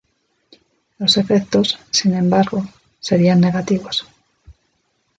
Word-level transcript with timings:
Los 0.97 1.17
efectos, 1.17 1.77
sin 1.91 2.15
embargo, 2.15 2.67
serían 2.99 3.39
negativos. 3.39 4.07